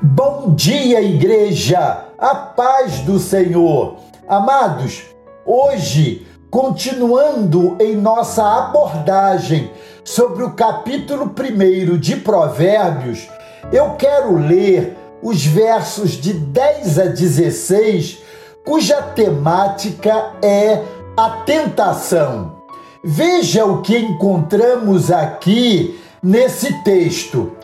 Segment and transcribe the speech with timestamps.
[0.00, 2.04] Bom dia, igreja!
[2.16, 3.96] A paz do Senhor!
[4.28, 5.02] Amados,
[5.44, 9.72] hoje, continuando em nossa abordagem
[10.04, 13.28] sobre o capítulo 1 de Provérbios,
[13.72, 18.18] eu quero ler os versos de 10 a 16,
[18.64, 20.80] cuja temática é
[21.16, 22.62] a tentação.
[23.02, 27.57] Veja o que encontramos aqui nesse texto.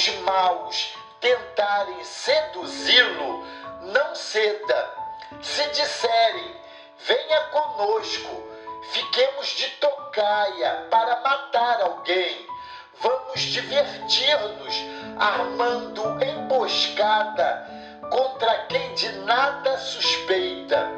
[0.00, 3.44] Os maus tentarem seduzi-lo,
[3.82, 4.94] não ceda.
[5.42, 6.56] Se disserem,
[7.06, 8.30] venha conosco,
[8.92, 12.46] fiquemos de tocaia para matar alguém.
[12.98, 14.74] Vamos divertir-nos
[15.18, 17.68] armando emboscada
[18.08, 20.88] contra quem de nada suspeita.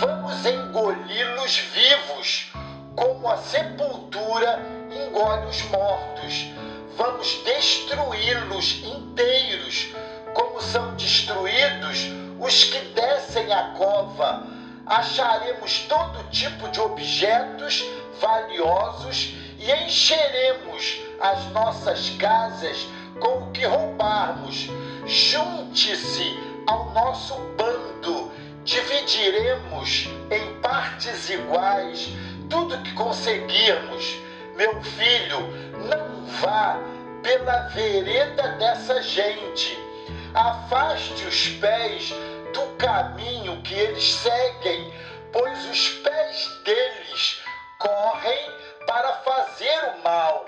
[0.00, 2.50] Vamos engoli-los vivos,
[2.96, 4.58] como a sepultura
[4.90, 6.67] engole os mortos.
[6.98, 9.86] Vamos destruí-los inteiros,
[10.34, 12.06] como são destruídos
[12.40, 14.44] os que descem a cova.
[14.84, 17.84] Acharemos todo tipo de objetos
[18.20, 22.88] valiosos e encheremos as nossas casas
[23.20, 24.68] com o que roubarmos.
[25.06, 26.36] Junte-se
[26.66, 28.32] ao nosso bando,
[28.64, 32.08] dividiremos em partes iguais
[32.50, 34.27] tudo que conseguirmos.
[34.58, 35.38] Meu filho,
[35.86, 36.80] não vá
[37.22, 39.78] pela vereda dessa gente.
[40.34, 42.12] Afaste os pés
[42.52, 44.92] do caminho que eles seguem,
[45.32, 47.40] pois os pés deles
[47.78, 48.50] correm
[48.84, 50.44] para fazer o mal.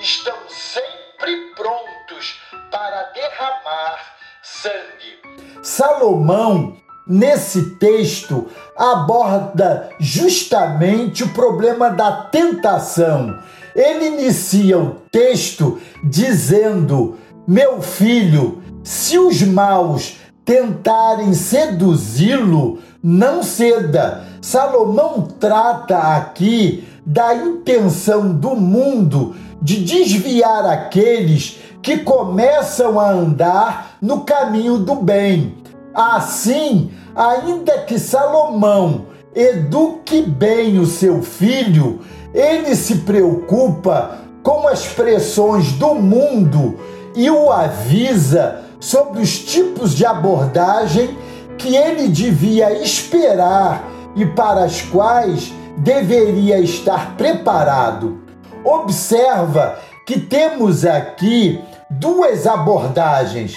[0.00, 5.22] Estão sempre prontos para derramar sangue.
[5.62, 13.38] Salomão, nesse texto, aborda justamente o problema da tentação.
[13.74, 24.24] Ele inicia o texto dizendo: Meu filho, se os maus tentarem seduzi-lo, não ceda.
[24.40, 34.20] Salomão trata aqui da intenção do mundo de desviar aqueles que começam a andar no
[34.20, 35.61] caminho do bem.
[35.94, 42.00] Assim, ainda que Salomão eduque bem o seu filho,
[42.34, 46.78] ele se preocupa com as pressões do mundo
[47.14, 51.16] e o avisa sobre os tipos de abordagem
[51.58, 58.22] que ele devia esperar e para as quais deveria estar preparado.
[58.64, 61.60] Observa que temos aqui
[61.90, 63.54] duas abordagens.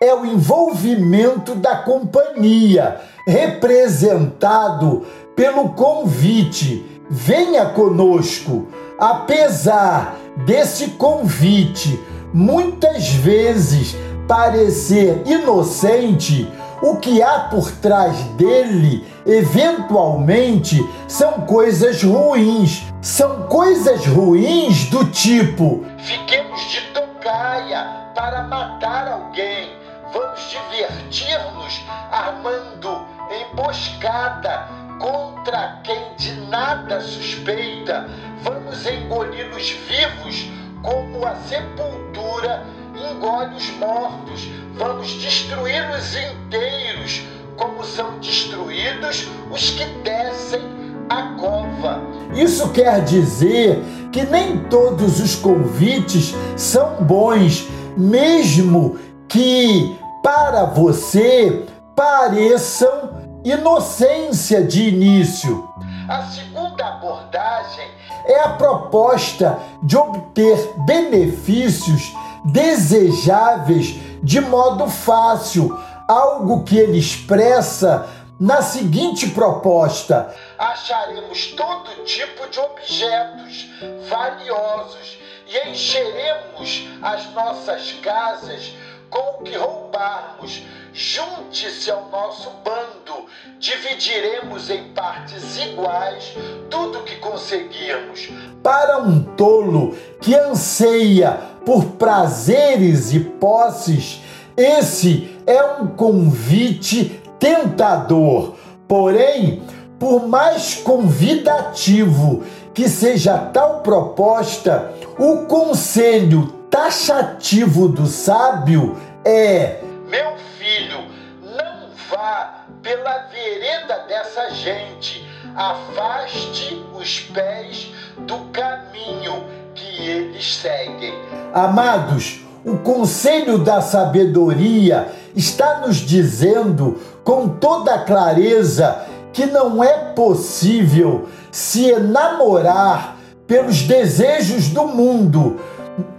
[0.00, 5.04] É o envolvimento da companhia, representado
[5.34, 8.68] pelo convite: venha conosco.
[8.96, 10.16] Apesar
[10.46, 11.98] desse convite
[12.32, 13.96] muitas vezes
[14.28, 16.48] parecer inocente,
[16.80, 22.84] o que há por trás dele, eventualmente, são coisas ruins.
[23.00, 29.70] São coisas ruins do tipo: fiquemos de tocaia para matar alguém,
[30.12, 38.08] vamos divertir-nos armando emboscada contra quem de nada suspeita,
[38.42, 40.46] vamos engoli-los vivos
[40.82, 42.64] como a sepultura
[42.94, 47.22] engole os mortos, vamos destruí-los inteiros,
[47.56, 50.62] como são destruídos os que descem
[51.08, 52.00] a cova.
[52.34, 53.82] Isso quer dizer
[54.12, 63.10] que nem todos os convites são bons, mesmo que para você pareçam
[63.44, 65.68] inocência de início.
[66.08, 67.88] A segunda abordagem
[68.24, 72.12] é a proposta de obter benefícios
[72.44, 78.08] desejáveis de modo fácil, algo que ele expressa
[78.38, 83.68] na seguinte proposta: acharemos todo tipo de objetos
[84.08, 88.72] valiosos e encheremos as nossas casas
[89.10, 90.62] com o que roubarmos.
[90.92, 93.26] Junte-se ao nosso bando,
[93.58, 96.34] dividiremos em partes iguais
[96.68, 98.28] tudo que conseguirmos.
[98.62, 104.20] Para um tolo que anseia por prazeres e posses,
[104.56, 108.54] esse é um convite tentador.
[108.88, 109.62] Porém,
[109.98, 112.42] por mais convidativo
[112.74, 121.06] que seja tal proposta, o conselho taxativo do sábio é: Meu filho,
[121.42, 129.44] não vá pela vereda dessa gente, afaste os pés do caminho
[129.74, 131.14] que eles seguem.
[131.52, 141.28] Amados, o conselho da sabedoria está nos dizendo com toda clareza que não é possível
[141.50, 143.16] se enamorar
[143.46, 145.60] pelos desejos do mundo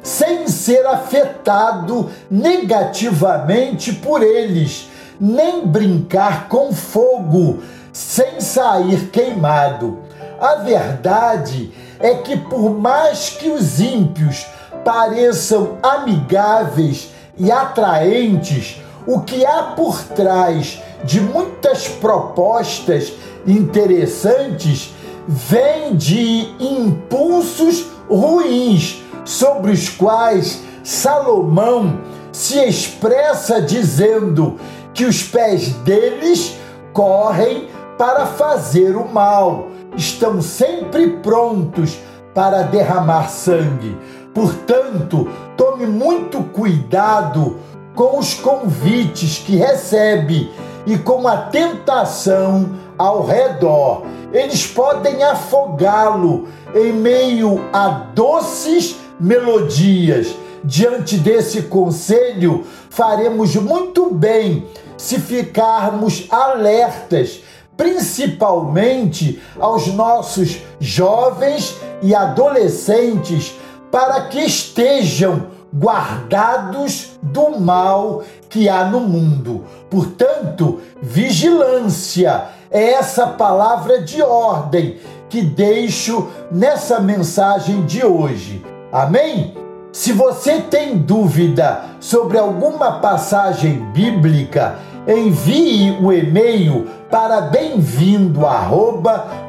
[0.03, 4.89] sem ser afetado negativamente por eles,
[5.19, 7.59] nem brincar com fogo
[7.91, 9.99] sem sair queimado.
[10.39, 14.45] A verdade é que, por mais que os ímpios
[14.85, 23.13] pareçam amigáveis e atraentes, o que há por trás de muitas propostas
[23.45, 24.93] interessantes
[25.27, 31.99] vem de impulsos ruins sobre os quais Salomão
[32.31, 34.57] se expressa dizendo
[34.91, 36.57] que os pés deles
[36.91, 41.99] correm para fazer o mal, estão sempre prontos
[42.33, 43.95] para derramar sangue.
[44.33, 47.57] Portanto, tome muito cuidado
[47.93, 50.51] com os convites que recebe
[50.87, 54.03] e com a tentação ao redor.
[54.33, 60.35] Eles podem afogá-lo em meio a doces melodias.
[60.63, 64.67] Diante desse conselho, faremos muito bem
[64.97, 67.41] se ficarmos alertas,
[67.77, 73.53] principalmente aos nossos jovens e adolescentes,
[73.89, 79.63] para que estejam guardados do mal que há no mundo.
[79.89, 84.97] Portanto, vigilância é essa palavra de ordem
[85.29, 88.61] que deixo nessa mensagem de hoje.
[88.91, 89.53] Amém?
[89.91, 98.41] Se você tem dúvida sobre alguma passagem bíblica, envie o um e-mail para bem-vindo